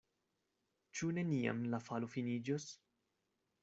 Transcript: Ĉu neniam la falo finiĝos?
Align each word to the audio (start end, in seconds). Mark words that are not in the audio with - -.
Ĉu 0.95 1.11
neniam 1.19 1.63
la 1.75 1.83
falo 1.91 2.13
finiĝos? 2.17 2.71